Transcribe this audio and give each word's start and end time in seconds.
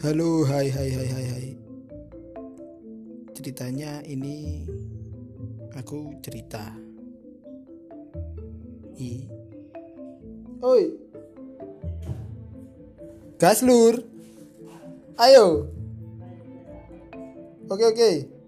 Halo, 0.00 0.48
hai 0.48 0.72
hai 0.72 0.88
hai 0.96 1.08
hai 1.12 1.26
hai. 1.28 1.46
Ceritanya 3.36 4.00
ini 4.08 4.64
aku 5.76 6.16
cerita. 6.24 6.72
I. 8.96 9.28
Oi. 10.64 10.84
Gas 13.36 13.60
lur. 13.60 14.00
Ayo. 15.20 15.68
Oke 17.68 17.84
oke. 17.84 18.39